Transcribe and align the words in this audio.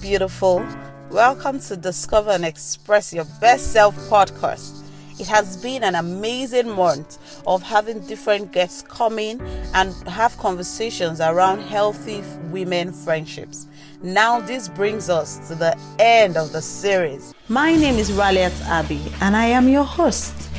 beautiful. 0.00 0.66
Welcome 1.10 1.60
to 1.60 1.76
Discover 1.76 2.30
and 2.30 2.44
Express 2.44 3.12
Your 3.12 3.26
Best 3.40 3.72
Self 3.72 3.94
podcast. 4.08 4.82
It 5.20 5.26
has 5.26 5.62
been 5.62 5.84
an 5.84 5.94
amazing 5.94 6.70
month 6.70 7.42
of 7.46 7.62
having 7.62 8.00
different 8.06 8.52
guests 8.52 8.82
come 8.82 9.18
in 9.18 9.40
and 9.74 9.92
have 10.08 10.36
conversations 10.38 11.20
around 11.20 11.60
healthy 11.60 12.22
women 12.50 12.92
friendships. 12.92 13.66
Now, 14.02 14.40
this 14.40 14.68
brings 14.68 15.10
us 15.10 15.46
to 15.48 15.54
the 15.54 15.78
end 15.98 16.38
of 16.38 16.52
the 16.52 16.62
series. 16.62 17.34
My 17.48 17.76
name 17.76 17.96
is 17.96 18.10
Raliat 18.10 18.66
Abi, 18.70 19.02
and 19.20 19.36
I 19.36 19.46
am 19.46 19.68
your 19.68 19.84
host. 19.84 20.49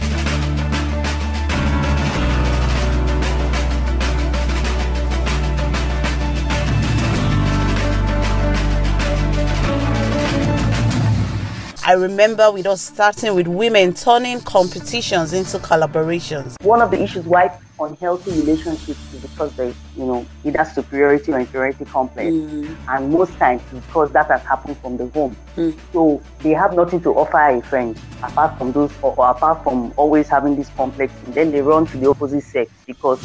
I 11.83 11.93
remember 11.93 12.51
with 12.51 12.67
us 12.67 12.79
starting 12.79 13.33
with 13.33 13.47
women 13.47 13.95
turning 13.95 14.39
competitions 14.41 15.33
into 15.33 15.57
collaborations. 15.57 16.55
One 16.63 16.79
of 16.79 16.91
the 16.91 17.01
issues 17.01 17.25
why 17.25 17.57
unhealthy 17.79 18.31
relationships 18.39 18.99
is 19.11 19.21
because 19.21 19.51
there's, 19.55 19.73
you 19.97 20.05
know, 20.05 20.23
either 20.45 20.63
superiority 20.63 21.31
or 21.31 21.39
inferiority 21.39 21.85
complex. 21.85 22.29
Mm. 22.29 22.75
And 22.87 23.09
most 23.09 23.35
times 23.39 23.63
because 23.71 24.11
that 24.11 24.27
has 24.27 24.43
happened 24.43 24.77
from 24.77 24.97
the 24.97 25.07
home. 25.07 25.35
Mm. 25.57 25.75
So 25.91 26.21
they 26.41 26.51
have 26.51 26.75
nothing 26.75 27.01
to 27.01 27.15
offer 27.15 27.39
a 27.39 27.59
friend 27.63 27.99
apart 28.21 28.59
from 28.59 28.73
those 28.73 28.91
or, 29.01 29.15
or 29.17 29.31
apart 29.31 29.63
from 29.63 29.91
always 29.97 30.27
having 30.29 30.55
this 30.55 30.69
complex. 30.77 31.11
And 31.25 31.33
then 31.33 31.51
they 31.51 31.61
run 31.61 31.87
to 31.87 31.97
the 31.97 32.11
opposite 32.11 32.43
sex 32.43 32.71
because 32.85 33.19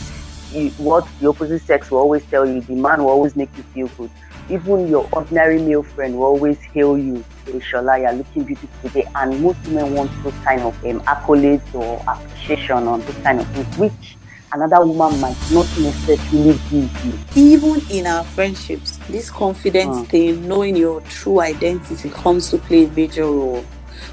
you, 0.53 0.71
what 0.79 1.07
the 1.21 1.29
opposite 1.29 1.61
sex 1.61 1.91
will 1.91 1.99
always 1.99 2.25
tell 2.25 2.47
you, 2.47 2.63
the 2.63 2.75
man 2.75 3.01
will 3.01 3.11
always 3.11 3.37
make 3.37 3.51
you 3.55 3.65
feel 3.65 3.89
good 3.99 4.11
even 4.49 4.89
your 4.89 5.09
ordinary 5.13 5.61
male 5.61 5.83
friend 5.83 6.17
will 6.17 6.25
always 6.25 6.59
hail 6.59 6.97
you, 6.97 7.25
Shola, 7.47 8.01
you're 8.01 8.13
looking 8.13 8.45
beautiful 8.45 8.69
today. 8.83 9.07
And 9.15 9.41
most 9.41 9.59
women 9.67 9.95
want 9.95 10.11
those 10.23 10.35
kind 10.45 10.61
of 10.61 10.85
um, 10.85 11.01
accolades 11.01 11.75
or 11.75 12.03
appreciation 12.09 12.87
on 12.87 13.01
this 13.01 13.17
kind 13.19 13.41
of 13.41 13.49
things, 13.49 13.79
which 13.79 14.17
another 14.53 14.87
woman 14.87 15.21
might 15.21 15.37
not 15.53 15.67
necessarily 15.79 16.59
give 16.71 17.05
you. 17.05 17.19
Even 17.35 17.81
in 17.91 18.07
our 18.07 18.25
friendships, 18.25 18.99
this 19.09 19.31
confidence 19.31 19.99
mm. 19.99 20.07
thing, 20.07 20.49
knowing 20.49 20.77
your 20.77 21.01
true 21.03 21.41
identity 21.41 22.11
comes 22.11 22.51
to 22.51 22.59
play 22.59 22.85
a 22.85 22.89
major 22.89 23.25
role. 23.25 23.65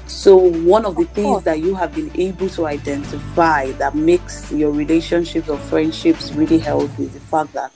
So 0.06 0.36
one 0.36 0.84
of 0.84 0.96
the 0.96 1.02
of 1.02 1.08
things 1.10 1.26
course. 1.26 1.44
that 1.44 1.60
you 1.60 1.74
have 1.74 1.94
been 1.94 2.10
able 2.14 2.48
to 2.50 2.66
identify 2.66 3.70
that 3.72 3.94
makes 3.94 4.50
your 4.52 4.70
relationships 4.70 5.48
or 5.48 5.58
friendships 5.58 6.32
really 6.32 6.58
healthy 6.58 7.04
is 7.04 7.12
the 7.14 7.20
fact 7.20 7.52
that 7.54 7.72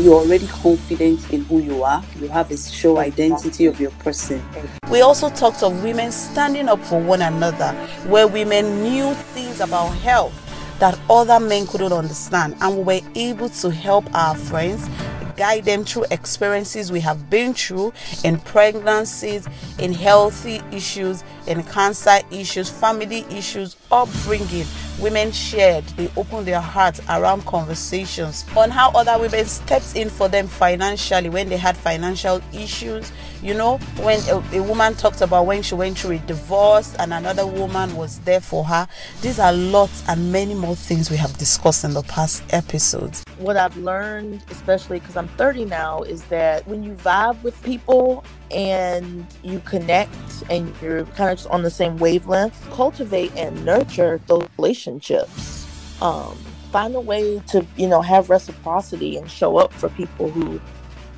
you're 0.00 0.14
already 0.14 0.46
confident 0.46 1.30
in 1.30 1.44
who 1.44 1.60
you 1.60 1.84
are. 1.84 2.02
You 2.18 2.28
have 2.28 2.50
a 2.50 2.56
show 2.56 2.98
identity 2.98 3.66
of 3.66 3.78
your 3.78 3.90
person. 3.92 4.42
We 4.90 5.02
also 5.02 5.28
talked 5.28 5.62
of 5.62 5.82
women 5.82 6.12
standing 6.12 6.68
up 6.68 6.80
for 6.80 7.00
one 7.00 7.20
another, 7.20 7.72
where 8.06 8.26
women 8.26 8.82
knew 8.82 9.12
things 9.12 9.60
about 9.60 9.88
health 9.96 10.32
that 10.78 10.98
other 11.10 11.38
men 11.38 11.66
couldn't 11.66 11.92
understand, 11.92 12.56
and 12.60 12.78
we 12.78 12.82
were 12.82 13.00
able 13.14 13.48
to 13.48 13.70
help 13.70 14.04
our 14.14 14.34
friends 14.34 14.88
guide 15.36 15.64
them 15.64 15.84
through 15.84 16.04
experiences 16.10 16.92
we 16.92 17.00
have 17.00 17.30
been 17.30 17.54
through 17.54 17.92
in 18.24 18.38
pregnancies, 18.38 19.46
in 19.78 19.92
healthy 19.92 20.60
issues, 20.72 21.24
in 21.46 21.62
cancer 21.64 22.18
issues, 22.30 22.70
family 22.70 23.24
issues, 23.30 23.76
upbringing. 23.90 24.66
Women 24.98 25.32
shared, 25.32 25.84
they 25.96 26.10
opened 26.16 26.46
their 26.46 26.60
hearts 26.60 27.00
around 27.08 27.44
conversations 27.46 28.44
on 28.56 28.70
how 28.70 28.90
other 28.90 29.18
women 29.18 29.46
stepped 29.46 29.96
in 29.96 30.08
for 30.10 30.28
them 30.28 30.46
financially 30.46 31.28
when 31.28 31.48
they 31.48 31.56
had 31.56 31.76
financial 31.76 32.40
issues. 32.52 33.10
You 33.42 33.54
know, 33.54 33.78
when 33.98 34.20
a, 34.28 34.58
a 34.58 34.62
woman 34.62 34.94
talked 34.94 35.20
about 35.20 35.46
when 35.46 35.62
she 35.62 35.74
went 35.74 35.98
through 35.98 36.16
a 36.16 36.18
divorce 36.18 36.94
and 36.96 37.12
another 37.12 37.46
woman 37.46 37.96
was 37.96 38.20
there 38.20 38.40
for 38.40 38.64
her. 38.64 38.86
These 39.22 39.38
are 39.38 39.52
lots 39.52 40.04
and 40.08 40.30
many 40.30 40.54
more 40.54 40.76
things 40.76 41.10
we 41.10 41.16
have 41.16 41.36
discussed 41.38 41.84
in 41.84 41.94
the 41.94 42.02
past 42.02 42.42
episodes. 42.50 43.24
What 43.38 43.56
I've 43.56 43.76
learned, 43.76 44.42
especially 44.50 45.00
because 45.00 45.16
I'm 45.16 45.28
30 45.28 45.64
now, 45.64 46.02
is 46.02 46.22
that 46.24 46.66
when 46.68 46.84
you 46.84 46.92
vibe 46.92 47.42
with 47.42 47.60
people 47.64 48.24
and 48.52 49.26
you 49.42 49.60
connect 49.60 50.14
and 50.50 50.74
you're 50.80 51.04
kind 51.06 51.30
of 51.30 51.38
just 51.38 51.48
on 51.48 51.62
the 51.62 51.70
same 51.70 51.96
wavelength, 51.98 52.68
cultivate 52.70 53.34
and 53.36 53.64
nurture 53.64 54.20
those 54.26 54.48
relationships. 54.58 55.66
Um, 56.02 56.36
find 56.70 56.94
a 56.94 57.00
way 57.00 57.40
to, 57.48 57.66
you 57.76 57.86
know, 57.86 58.02
have 58.02 58.30
reciprocity 58.30 59.16
and 59.16 59.30
show 59.30 59.56
up 59.56 59.72
for 59.72 59.88
people 59.90 60.30
who 60.30 60.60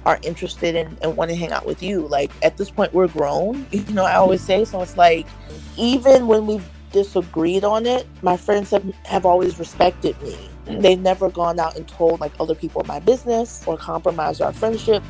are 0.04 0.18
interested 0.22 0.74
in 0.74 0.98
and 1.02 1.16
want 1.16 1.30
to 1.30 1.36
hang 1.36 1.52
out 1.52 1.66
with 1.66 1.82
you. 1.82 2.06
Like 2.08 2.30
at 2.42 2.56
this 2.56 2.70
point, 2.70 2.92
we're 2.92 3.08
grown, 3.08 3.66
you 3.72 3.84
know, 3.92 4.04
I 4.04 4.14
always 4.14 4.42
say. 4.42 4.64
So 4.64 4.82
it's 4.82 4.96
like, 4.96 5.26
even 5.76 6.26
when 6.26 6.46
we've 6.46 6.68
disagreed 6.92 7.64
on 7.64 7.86
it, 7.86 8.06
my 8.22 8.36
friends 8.36 8.70
have, 8.70 8.84
have 9.04 9.26
always 9.26 9.58
respected 9.58 10.20
me. 10.22 10.36
They've 10.66 11.00
never 11.00 11.28
gone 11.28 11.60
out 11.60 11.76
and 11.76 11.86
told 11.86 12.20
like 12.20 12.32
other 12.40 12.54
people 12.54 12.82
my 12.84 12.98
business 13.00 13.62
or 13.66 13.76
compromised 13.76 14.40
our 14.40 14.52
friendship 14.52 15.02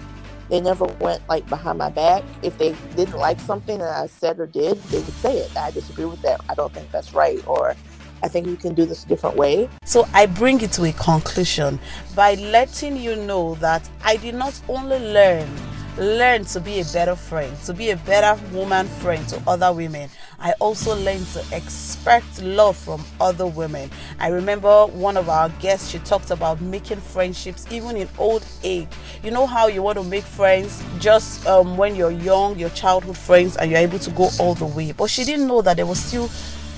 they 0.49 0.61
never 0.61 0.85
went 1.01 1.27
like 1.29 1.49
behind 1.49 1.79
my 1.79 1.91
back. 1.91 2.23
If 2.43 2.59
they 2.59 2.75
didn't 2.97 3.19
like 3.19 3.41
something 3.41 3.79
that 3.79 3.97
I 3.97 4.07
said 4.07 4.39
or 4.41 4.47
did, 4.47 4.77
they 4.85 4.99
would 4.99 5.15
say 5.15 5.39
it. 5.39 5.57
I 5.57 5.71
disagree 5.71 6.05
with 6.05 6.23
that. 6.23 6.41
I 6.49 6.55
don't 6.55 6.73
think 6.73 6.91
that's 6.91 7.15
right. 7.15 7.47
Or 7.47 7.75
I 8.23 8.29
think 8.29 8.47
you 8.47 8.57
can 8.57 8.75
do 8.75 8.87
this 8.87 9.05
a 9.05 9.09
different 9.09 9.37
way. 9.37 9.69
So 9.85 10.09
I 10.15 10.27
bring 10.27 10.61
it 10.61 10.73
to 10.73 10.85
a 10.85 10.93
conclusion 10.93 11.79
by 12.15 12.35
letting 12.35 12.97
you 12.97 13.17
know 13.17 13.55
that 13.57 13.89
I 14.03 14.17
did 14.17 14.35
not 14.35 14.59
only 14.69 14.99
learn 14.99 15.49
learn 15.97 16.45
to 16.45 16.61
be 16.61 16.81
a 16.81 16.85
better 16.87 17.15
friend, 17.15 17.57
to 17.65 17.73
be 17.73 17.91
a 17.91 17.97
better 17.97 18.41
woman 18.53 18.87
friend 18.87 19.27
to 19.29 19.41
other 19.47 19.73
women. 19.73 20.11
I 20.41 20.53
also 20.61 20.97
learned 20.97 21.27
to 21.29 21.45
expect 21.53 22.43
love 22.43 22.77
from 22.77 23.05
other 23.21 23.47
women. 23.47 23.91
I 24.19 24.29
remember 24.29 24.87
one 24.87 25.17
of 25.17 25.29
our 25.29 25.49
guests, 25.61 25.91
she 25.91 25.99
talked 26.01 26.31
about 26.31 26.61
making 26.61 27.01
friendships 27.01 27.67
even 27.71 27.97
in 27.97 28.09
old 28.19 28.45
age. 28.63 28.89
You 29.23 29.31
know 29.31 29.47
how 29.47 29.69
you 29.69 29.83
want 29.83 29.99
to 29.99 30.05
make 30.05 30.25
friends 30.25 30.83
just 30.99 31.47
um, 31.47 31.77
when 31.77 31.95
you're 31.95 32.11
young, 32.11 32.59
your 32.59 32.71
childhood 32.71 33.17
friends, 33.17 33.57
and 33.57 33.71
you're 33.71 33.81
able 33.81 33.99
to 34.01 34.11
go 34.11 34.29
all 34.41 34.55
the 34.55 34.67
way. 34.67 34.93
But 34.93 35.11
she 35.11 35.25
didn't 35.25 35.47
know 35.47 35.63
that 35.63 35.77
there 35.77 35.87
was 35.87 36.03
still 36.03 36.29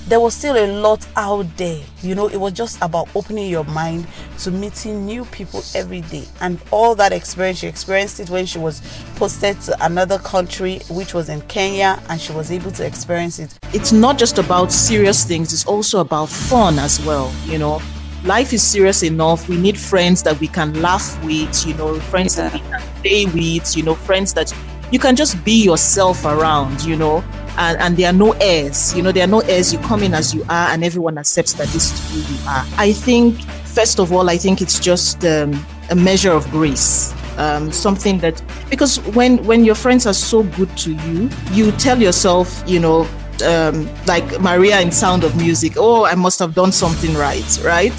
there 0.07 0.21
was 0.21 0.33
still 0.33 0.55
a 0.55 0.67
lot 0.79 1.05
out 1.17 1.45
there. 1.57 1.83
You 2.01 2.15
know, 2.15 2.27
it 2.27 2.37
was 2.37 2.53
just 2.53 2.81
about 2.81 3.09
opening 3.13 3.49
your 3.49 3.65
mind 3.65 4.07
to 4.39 4.51
meeting 4.51 5.05
new 5.05 5.25
people 5.25 5.61
every 5.75 6.01
day. 6.01 6.23
And 6.39 6.61
all 6.71 6.95
that 6.95 7.11
experience, 7.11 7.59
she 7.59 7.67
experienced 7.67 8.19
it 8.21 8.29
when 8.29 8.45
she 8.45 8.57
was 8.57 8.81
posted 9.15 9.59
to 9.61 9.85
another 9.85 10.17
country, 10.19 10.79
which 10.89 11.13
was 11.13 11.27
in 11.27 11.41
Kenya, 11.41 12.01
and 12.09 12.21
she 12.21 12.31
was 12.31 12.51
able 12.51 12.71
to 12.71 12.85
experience 12.85 13.39
it. 13.39 13.57
It's 13.73 13.91
not 13.91 14.17
just 14.17 14.37
about 14.37 14.71
serious 14.71 15.25
things, 15.25 15.51
it's 15.51 15.65
also 15.65 15.99
about 15.99 16.29
fun 16.29 16.79
as 16.79 17.03
well, 17.05 17.33
you 17.45 17.57
know. 17.57 17.81
Life 18.23 18.53
is 18.53 18.63
serious 18.63 19.03
enough. 19.03 19.47
We 19.47 19.57
need 19.57 19.77
friends 19.77 20.23
that 20.23 20.39
we 20.39 20.47
can 20.47 20.81
laugh 20.81 21.23
with, 21.23 21.67
you 21.67 21.73
know, 21.75 21.99
friends 21.99 22.37
yeah. 22.37 22.49
that 22.49 22.53
we 22.53 22.69
can 22.69 22.81
play 23.01 23.25
with, 23.25 23.75
you 23.75 23.83
know, 23.83 23.95
friends 23.95 24.33
that 24.33 24.53
you 24.91 24.99
can 24.99 25.17
just 25.17 25.43
be 25.43 25.63
yourself 25.63 26.23
around, 26.25 26.81
you 26.83 26.95
know 26.95 27.23
and, 27.57 27.77
and 27.79 27.97
there 27.97 28.09
are 28.09 28.13
no 28.13 28.33
airs. 28.33 28.95
You 28.95 29.01
know, 29.01 29.11
there 29.11 29.23
are 29.23 29.29
no 29.29 29.39
airs. 29.41 29.73
You 29.73 29.79
come 29.79 30.03
in 30.03 30.13
as 30.13 30.33
you 30.33 30.43
are, 30.49 30.69
and 30.69 30.83
everyone 30.83 31.17
accepts 31.17 31.53
that 31.53 31.67
this 31.69 31.91
is 31.91 32.27
who 32.27 32.33
you 32.33 32.49
are. 32.49 32.65
I 32.77 32.93
think, 32.93 33.41
first 33.65 33.99
of 33.99 34.13
all, 34.13 34.29
I 34.29 34.37
think 34.37 34.61
it's 34.61 34.79
just 34.79 35.25
um, 35.25 35.65
a 35.89 35.95
measure 35.95 36.31
of 36.31 36.49
grace. 36.51 37.13
Um, 37.37 37.71
something 37.71 38.17
that 38.19 38.41
because 38.67 38.99
when 39.13 39.43
when 39.45 39.63
your 39.63 39.75
friends 39.75 40.07
are 40.07 40.13
so 40.13 40.41
good 40.41 40.75
to 40.77 40.93
you, 40.93 41.29
you 41.51 41.71
tell 41.73 42.01
yourself, 42.01 42.63
you 42.65 42.79
know, 42.79 43.07
um, 43.45 43.87
like 44.05 44.39
Maria 44.39 44.81
in 44.81 44.91
Sound 44.91 45.23
of 45.23 45.35
Music, 45.35 45.73
oh, 45.77 46.05
I 46.05 46.15
must 46.15 46.39
have 46.39 46.55
done 46.55 46.71
something 46.71 47.13
right, 47.13 47.59
right? 47.63 47.93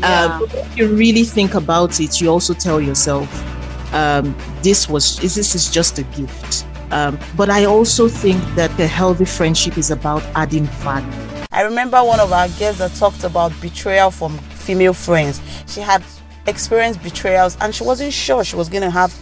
Yeah. 0.00 0.40
Uh, 0.40 0.46
if 0.52 0.78
you 0.78 0.88
really 0.88 1.24
think 1.24 1.54
about 1.54 2.00
it, 2.00 2.20
you 2.20 2.28
also 2.28 2.54
tell 2.54 2.80
yourself, 2.80 3.28
um, 3.92 4.34
this 4.62 4.88
was 4.88 5.18
this 5.18 5.54
is 5.54 5.70
just 5.70 5.98
a 5.98 6.02
gift. 6.04 6.64
Um, 6.90 7.18
but 7.36 7.50
I 7.50 7.64
also 7.64 8.08
think 8.08 8.42
that 8.54 8.70
a 8.80 8.86
healthy 8.86 9.24
friendship 9.24 9.76
is 9.76 9.90
about 9.90 10.22
adding 10.34 10.64
value. 10.64 11.06
I 11.50 11.62
remember 11.62 12.02
one 12.04 12.20
of 12.20 12.32
our 12.32 12.48
guests 12.48 12.78
that 12.78 12.94
talked 12.94 13.24
about 13.24 13.52
betrayal 13.60 14.10
from 14.10 14.38
female 14.38 14.92
friends. 14.92 15.40
She 15.66 15.80
had 15.80 16.02
experienced 16.46 17.02
betrayals 17.02 17.56
and 17.60 17.74
she 17.74 17.84
wasn't 17.84 18.12
sure 18.12 18.44
she 18.44 18.56
was 18.56 18.68
going 18.68 18.82
to 18.82 18.90
have 18.90 19.14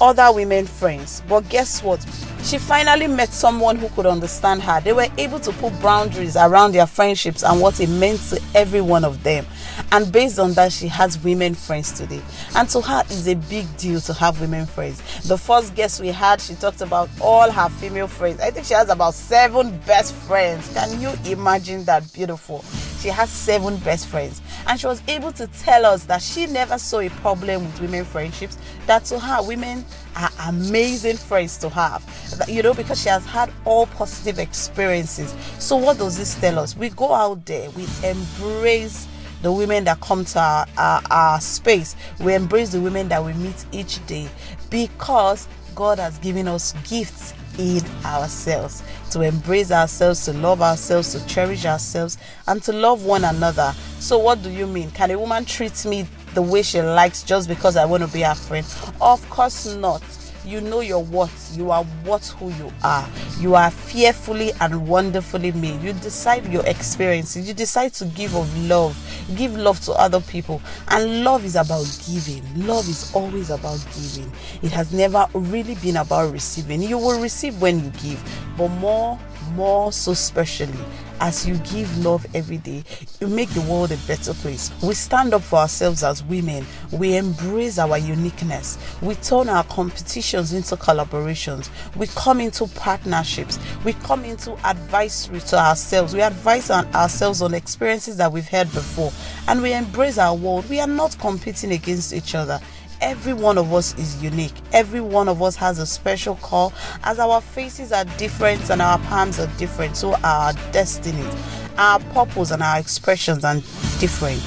other 0.00 0.32
women 0.32 0.66
friends. 0.66 1.22
But 1.28 1.48
guess 1.48 1.82
what? 1.82 2.04
She 2.42 2.58
finally 2.58 3.08
met 3.08 3.32
someone 3.32 3.76
who 3.76 3.88
could 3.88 4.06
understand 4.06 4.62
her. 4.62 4.80
They 4.80 4.92
were 4.92 5.08
able 5.18 5.40
to 5.40 5.52
put 5.52 5.80
boundaries 5.82 6.36
around 6.36 6.72
their 6.72 6.86
friendships 6.86 7.42
and 7.42 7.60
what 7.60 7.80
it 7.80 7.88
meant 7.88 8.20
to 8.30 8.40
every 8.54 8.80
one 8.80 9.04
of 9.04 9.22
them. 9.24 9.44
And 9.90 10.12
based 10.12 10.38
on 10.38 10.52
that, 10.52 10.72
she 10.72 10.86
has 10.88 11.22
women 11.24 11.54
friends 11.54 11.90
today. 11.92 12.22
And 12.54 12.68
to 12.70 12.80
her, 12.82 13.02
it's 13.06 13.26
a 13.26 13.34
big 13.34 13.66
deal 13.76 14.00
to 14.02 14.12
have 14.12 14.40
women 14.40 14.66
friends. 14.66 15.00
The 15.26 15.36
first 15.36 15.74
guest 15.74 16.00
we 16.00 16.08
had, 16.08 16.40
she 16.40 16.54
talked 16.54 16.82
about 16.82 17.08
all 17.20 17.50
her 17.50 17.68
female 17.68 18.06
friends. 18.06 18.40
I 18.40 18.50
think 18.50 18.66
she 18.66 18.74
has 18.74 18.90
about 18.90 19.14
seven 19.14 19.76
best 19.86 20.14
friends. 20.14 20.72
Can 20.72 21.00
you 21.00 21.12
imagine 21.24 21.84
that? 21.84 22.12
Beautiful. 22.12 22.64
She 23.06 23.12
has 23.12 23.30
seven 23.30 23.76
best 23.76 24.08
friends. 24.08 24.42
And 24.66 24.80
she 24.80 24.88
was 24.88 25.00
able 25.06 25.30
to 25.30 25.46
tell 25.46 25.86
us 25.86 26.06
that 26.06 26.20
she 26.20 26.46
never 26.46 26.76
saw 26.76 26.98
a 26.98 27.08
problem 27.08 27.64
with 27.64 27.80
women 27.80 28.04
friendships, 28.04 28.58
that 28.86 29.04
to 29.04 29.20
her, 29.20 29.46
women 29.46 29.84
are 30.16 30.28
amazing 30.48 31.16
friends 31.16 31.56
to 31.58 31.68
have, 31.68 32.02
you 32.48 32.64
know, 32.64 32.74
because 32.74 33.00
she 33.00 33.08
has 33.08 33.24
had 33.24 33.52
all 33.64 33.86
positive 33.86 34.40
experiences. 34.40 35.32
So, 35.60 35.76
what 35.76 35.98
does 35.98 36.18
this 36.18 36.34
tell 36.34 36.58
us? 36.58 36.76
We 36.76 36.88
go 36.88 37.14
out 37.14 37.46
there, 37.46 37.70
we 37.70 37.86
embrace 38.02 39.06
the 39.40 39.52
women 39.52 39.84
that 39.84 40.00
come 40.00 40.24
to 40.24 40.40
our, 40.40 40.66
our, 40.76 41.00
our 41.08 41.40
space, 41.40 41.94
we 42.18 42.34
embrace 42.34 42.70
the 42.70 42.80
women 42.80 43.06
that 43.10 43.24
we 43.24 43.34
meet 43.34 43.66
each 43.70 44.04
day 44.08 44.28
because 44.68 45.46
God 45.76 46.00
has 46.00 46.18
given 46.18 46.48
us 46.48 46.72
gifts 46.88 47.34
in 47.58 47.82
ourselves, 48.04 48.82
to 49.10 49.22
embrace 49.22 49.70
ourselves, 49.70 50.24
to 50.26 50.32
love 50.32 50.62
ourselves, 50.62 51.12
to 51.12 51.26
cherish 51.26 51.64
ourselves, 51.64 52.18
and 52.46 52.62
to 52.62 52.72
love 52.72 53.04
one 53.04 53.24
another. 53.24 53.72
So, 53.98 54.18
what 54.18 54.42
do 54.42 54.50
you 54.50 54.66
mean? 54.66 54.90
Can 54.90 55.10
a 55.10 55.18
woman 55.18 55.44
treat 55.44 55.84
me 55.84 56.06
the 56.34 56.42
way 56.42 56.62
she 56.62 56.82
likes 56.82 57.22
just 57.22 57.48
because 57.48 57.76
I 57.76 57.84
want 57.84 58.02
to 58.02 58.08
be 58.12 58.22
her 58.22 58.34
friend? 58.34 58.66
Of 59.00 59.28
course 59.30 59.74
not 59.74 60.02
you 60.46 60.60
know 60.60 60.80
your 60.80 61.02
worth. 61.02 61.56
You 61.56 61.70
are 61.70 61.84
what 62.04 62.24
who 62.38 62.50
you 62.52 62.72
are. 62.82 63.08
You 63.40 63.54
are 63.54 63.70
fearfully 63.70 64.52
and 64.60 64.86
wonderfully 64.86 65.52
made. 65.52 65.82
You 65.82 65.92
decide 65.94 66.46
your 66.52 66.64
experiences. 66.66 67.48
You 67.48 67.54
decide 67.54 67.92
to 67.94 68.04
give 68.06 68.34
of 68.36 68.56
love. 68.68 68.96
Give 69.36 69.56
love 69.56 69.80
to 69.80 69.92
other 69.92 70.20
people. 70.20 70.62
And 70.88 71.24
love 71.24 71.44
is 71.44 71.56
about 71.56 71.86
giving. 72.06 72.42
Love 72.66 72.88
is 72.88 73.12
always 73.14 73.50
about 73.50 73.84
giving. 73.94 74.30
It 74.62 74.70
has 74.72 74.92
never 74.92 75.26
really 75.34 75.74
been 75.76 75.96
about 75.96 76.32
receiving. 76.32 76.82
You 76.82 76.98
will 76.98 77.20
receive 77.20 77.60
when 77.60 77.82
you 77.84 77.90
give, 77.90 78.22
but 78.56 78.68
more 78.68 79.18
more 79.54 79.92
so 79.92 80.12
specially 80.12 80.74
as 81.20 81.46
you 81.46 81.56
give 81.58 82.04
love 82.04 82.26
every 82.34 82.58
day, 82.58 82.84
you 83.20 83.28
make 83.28 83.48
the 83.50 83.60
world 83.62 83.92
a 83.92 83.96
better 84.06 84.34
place. 84.34 84.70
We 84.82 84.94
stand 84.94 85.34
up 85.34 85.42
for 85.42 85.56
ourselves 85.56 86.02
as 86.02 86.22
women. 86.24 86.66
We 86.92 87.16
embrace 87.16 87.78
our 87.78 87.98
uniqueness. 87.98 88.78
We 89.00 89.14
turn 89.16 89.48
our 89.48 89.64
competitions 89.64 90.52
into 90.52 90.76
collaborations. 90.76 91.70
We 91.96 92.06
come 92.08 92.40
into 92.40 92.66
partnerships. 92.68 93.58
We 93.84 93.94
come 93.94 94.24
into 94.24 94.52
advisory 94.66 95.40
to 95.40 95.58
ourselves. 95.58 96.14
We 96.14 96.22
advise 96.22 96.70
on 96.70 96.86
ourselves 96.94 97.42
on 97.42 97.54
experiences 97.54 98.16
that 98.18 98.32
we've 98.32 98.48
had 98.48 98.70
before. 98.72 99.12
And 99.48 99.62
we 99.62 99.72
embrace 99.72 100.18
our 100.18 100.34
world. 100.34 100.68
We 100.68 100.80
are 100.80 100.86
not 100.86 101.18
competing 101.18 101.72
against 101.72 102.12
each 102.12 102.34
other 102.34 102.60
every 103.00 103.32
one 103.32 103.58
of 103.58 103.72
us 103.72 103.98
is 103.98 104.22
unique. 104.22 104.54
Every 104.72 105.00
one 105.00 105.28
of 105.28 105.42
us 105.42 105.56
has 105.56 105.78
a 105.78 105.86
special 105.86 106.36
call, 106.36 106.72
as 107.04 107.18
our 107.18 107.40
faces 107.40 107.92
are 107.92 108.04
different 108.16 108.70
and 108.70 108.80
our 108.82 108.98
palms 109.00 109.38
are 109.38 109.50
different. 109.58 109.96
So 109.96 110.14
our 110.22 110.52
destinies, 110.72 111.34
our 111.78 111.98
purpose, 111.98 112.50
and 112.50 112.62
our 112.62 112.78
expressions 112.78 113.44
are 113.44 113.56
different. 113.98 114.42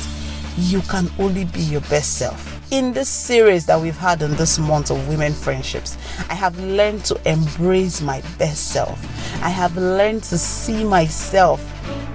You 0.58 0.82
can 0.82 1.10
only 1.20 1.46
be 1.46 1.62
your 1.62 1.82
best 1.82 2.18
self. 2.18 2.56
In 2.72 2.94
this 2.94 3.10
series 3.10 3.66
that 3.66 3.82
we've 3.82 3.98
had 3.98 4.22
in 4.22 4.36
this 4.36 4.60
month 4.60 4.92
of 4.92 5.08
women 5.08 5.34
friendships, 5.34 5.98
I 6.30 6.36
have 6.36 6.60
learned 6.60 7.04
to 7.06 7.20
embrace 7.28 8.00
my 8.00 8.22
best 8.38 8.68
self. 8.68 9.04
I 9.42 9.50
have 9.50 9.76
learned 9.76 10.22
to 10.26 10.38
see 10.38 10.84
myself 10.84 11.60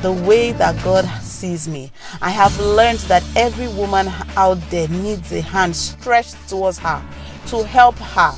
the 0.00 0.12
way 0.12 0.52
that 0.52 0.80
God 0.84 1.04
sees 1.44 1.68
me. 1.68 1.92
I 2.22 2.30
have 2.30 2.58
learned 2.58 3.00
that 3.00 3.22
every 3.36 3.68
woman 3.68 4.08
out 4.34 4.58
there 4.70 4.88
needs 4.88 5.30
a 5.30 5.42
hand 5.42 5.76
stretched 5.76 6.48
towards 6.48 6.78
her 6.78 7.02
to 7.48 7.64
help 7.64 7.96
her 7.96 8.32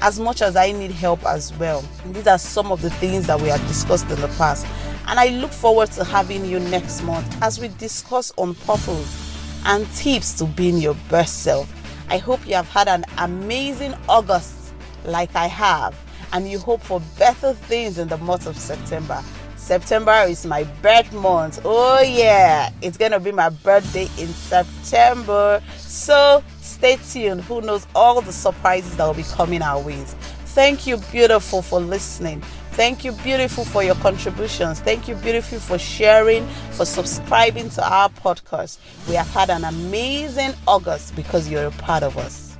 as 0.00 0.18
much 0.18 0.40
as 0.40 0.56
I 0.56 0.72
need 0.72 0.90
help 0.90 1.22
as 1.26 1.52
well. 1.58 1.84
These 2.06 2.26
are 2.26 2.38
some 2.38 2.72
of 2.72 2.80
the 2.80 2.88
things 2.88 3.26
that 3.26 3.38
we 3.38 3.48
have 3.48 3.60
discussed 3.68 4.08
in 4.08 4.18
the 4.22 4.28
past. 4.38 4.66
And 5.06 5.20
I 5.20 5.28
look 5.28 5.52
forward 5.52 5.90
to 5.92 6.04
having 6.04 6.46
you 6.46 6.58
next 6.58 7.02
month 7.02 7.26
as 7.42 7.60
we 7.60 7.68
discuss 7.68 8.32
on 8.38 8.54
purpose 8.54 9.60
and 9.66 9.86
tips 9.92 10.32
to 10.38 10.46
being 10.46 10.78
your 10.78 10.96
best 11.10 11.42
self. 11.42 11.70
I 12.08 12.16
hope 12.16 12.46
you 12.46 12.54
have 12.54 12.70
had 12.70 12.88
an 12.88 13.04
amazing 13.18 13.94
August 14.08 14.72
like 15.04 15.36
I 15.36 15.46
have, 15.46 15.94
and 16.32 16.50
you 16.50 16.58
hope 16.58 16.80
for 16.80 17.02
better 17.18 17.52
things 17.52 17.98
in 17.98 18.08
the 18.08 18.16
month 18.16 18.46
of 18.46 18.56
September. 18.56 19.22
September 19.66 20.24
is 20.28 20.46
my 20.46 20.62
birth 20.80 21.12
month. 21.12 21.60
Oh, 21.64 22.00
yeah, 22.00 22.70
it's 22.82 22.96
gonna 22.96 23.18
be 23.18 23.32
my 23.32 23.48
birthday 23.48 24.08
in 24.16 24.28
September. 24.28 25.60
So 25.76 26.44
stay 26.60 26.98
tuned. 27.10 27.40
Who 27.40 27.60
knows 27.62 27.84
all 27.92 28.20
the 28.20 28.32
surprises 28.32 28.96
that 28.96 29.04
will 29.04 29.14
be 29.14 29.24
coming 29.24 29.62
our 29.62 29.82
ways. 29.82 30.14
Thank 30.54 30.86
you, 30.86 30.98
beautiful, 31.10 31.62
for 31.62 31.80
listening. 31.80 32.42
Thank 32.74 33.04
you, 33.04 33.10
beautiful, 33.10 33.64
for 33.64 33.82
your 33.82 33.96
contributions. 33.96 34.78
Thank 34.78 35.08
you, 35.08 35.16
beautiful, 35.16 35.58
for 35.58 35.78
sharing, 35.78 36.46
for 36.70 36.84
subscribing 36.84 37.68
to 37.70 37.92
our 37.92 38.08
podcast. 38.08 38.78
We 39.08 39.16
have 39.16 39.28
had 39.30 39.50
an 39.50 39.64
amazing 39.64 40.52
August 40.68 41.16
because 41.16 41.48
you're 41.48 41.66
a 41.66 41.70
part 41.72 42.04
of 42.04 42.16
us. 42.18 42.56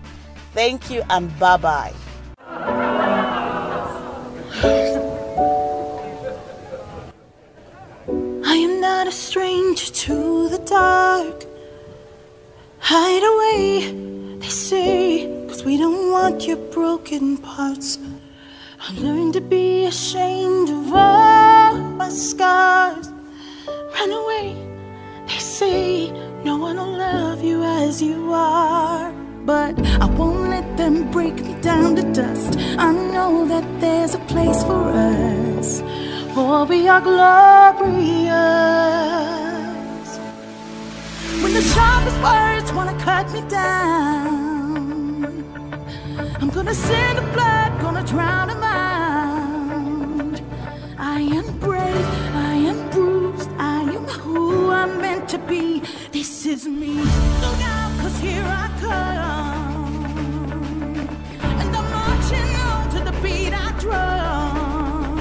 Thank 0.55 0.91
you, 0.91 1.05
and 1.09 1.31
bye 1.39 1.57
bye. 1.57 1.95
Stranger 9.27 9.93
to 9.93 10.49
the 10.49 10.59
dark. 10.59 11.45
Hide 12.79 13.25
away, 13.33 14.39
they 14.39 14.49
say, 14.49 15.27
cause 15.49 15.65
we 15.65 15.77
don't 15.77 16.13
want 16.13 16.47
your 16.47 16.59
broken 16.71 17.37
parts. 17.37 17.99
I 18.81 18.93
learned 19.01 19.35
to 19.35 19.41
be 19.41 19.87
ashamed 19.87 20.69
of 20.71 20.95
all 20.95 21.75
my 22.01 22.09
scars. 22.09 23.09
Run 23.95 24.13
away, 24.13 24.47
they 25.27 25.41
say, 25.59 26.13
no 26.45 26.57
one 26.57 26.77
will 26.77 26.97
love 26.97 27.43
you 27.43 27.65
as 27.65 28.01
you 28.01 28.33
are. 28.33 29.11
But 29.45 29.75
I 30.05 30.07
won't 30.19 30.51
let 30.51 30.77
them 30.77 31.11
break 31.11 31.35
me 31.47 31.55
down 31.61 31.97
to 31.97 32.05
dust. 32.13 32.57
I 32.79 32.93
know 32.93 33.45
that 33.49 33.67
there's 33.81 34.15
a 34.15 34.23
place 34.31 34.63
for 34.63 34.85
us 34.85 35.83
for 36.37 36.67
we 36.67 36.87
are 36.87 37.01
glorious. 37.01 38.96
The 41.57 41.63
sharpest 41.63 42.21
words 42.21 42.69
wanna 42.75 42.97
cut 43.01 43.33
me 43.33 43.41
down, 43.49 45.25
I'm 46.39 46.51
gonna 46.51 46.75
send 46.75 47.17
the 47.17 47.23
blood, 47.33 47.81
gonna 47.81 48.05
drown 48.05 48.49
them 48.49 48.63
out. 48.63 50.41
I 50.99 51.21
am 51.21 51.59
brave, 51.59 52.07
I 52.35 52.57
am 52.71 52.91
bruised, 52.91 53.49
I 53.59 53.81
am 53.85 54.05
who 54.05 54.71
I'm 54.71 55.01
meant 55.01 55.31
to 55.31 55.39
be. 55.39 55.81
This 56.13 56.45
is 56.45 56.67
me. 56.67 57.01
Look 57.43 57.63
out, 57.63 58.01
cause 58.03 58.19
here 58.19 58.45
I 58.45 58.69
come. 58.83 59.97
And 61.41 61.75
I'm 61.75 61.91
marching 61.91 62.55
on 62.69 62.91
to 62.91 63.01
the 63.11 63.15
beat 63.23 63.55
I 63.55 63.73
drum. 63.81 65.19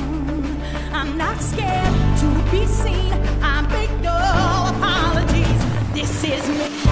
I'm 0.91 1.15
not 1.17 1.39
scared 1.39 1.84
This 6.35 6.84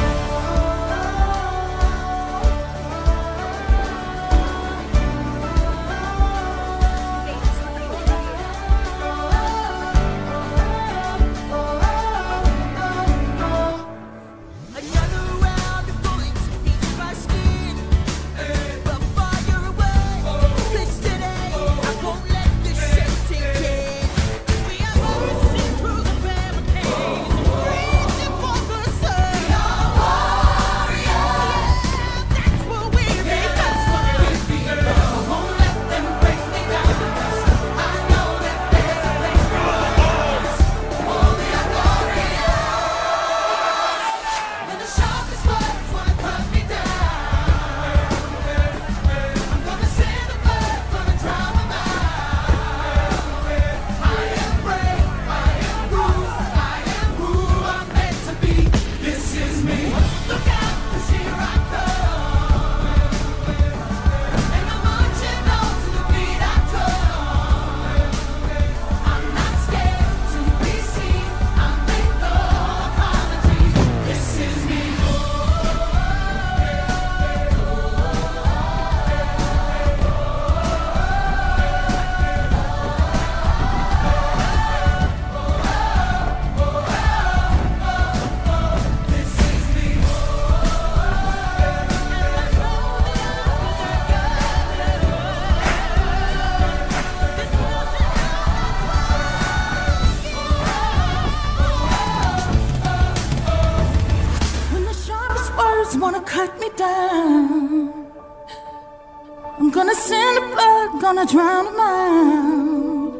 gonna 111.25 111.31
drown 111.31 111.65
them 111.65 111.79
out. 111.79 113.13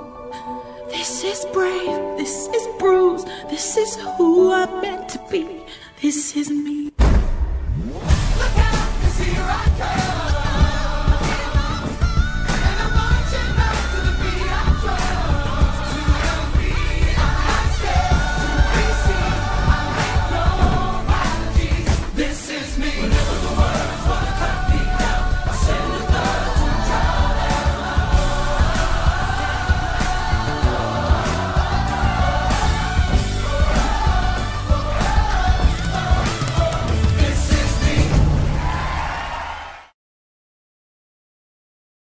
This 0.89 1.23
is 1.23 1.45
brave, 1.53 2.17
this 2.17 2.47
is 2.47 2.67
bruised, 2.79 3.27
this 3.49 3.77
is 3.77 3.95
who 4.17 4.51
I'm 4.51 4.81
meant 4.81 5.09
to 5.09 5.19
be. 5.31 5.63
This 6.01 6.35
is 6.35 6.49
me. 6.49 6.91
Look 6.99 8.57
out, 8.57 9.01
cause 9.01 9.19
here 9.19 9.41
I 9.41 9.65
come. 9.77 10.02